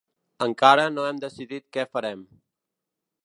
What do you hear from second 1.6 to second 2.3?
què farem.